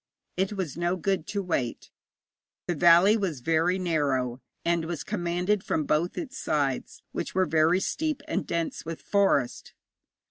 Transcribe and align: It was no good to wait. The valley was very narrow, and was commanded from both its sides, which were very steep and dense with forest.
It 0.35 0.53
was 0.53 0.77
no 0.77 0.95
good 0.97 1.27
to 1.27 1.43
wait. 1.43 1.91
The 2.65 2.73
valley 2.73 3.15
was 3.15 3.41
very 3.41 3.77
narrow, 3.77 4.41
and 4.65 4.85
was 4.85 5.03
commanded 5.03 5.63
from 5.63 5.83
both 5.83 6.17
its 6.17 6.39
sides, 6.39 7.03
which 7.11 7.35
were 7.35 7.45
very 7.45 7.79
steep 7.79 8.23
and 8.27 8.47
dense 8.47 8.83
with 8.83 8.99
forest. 9.03 9.75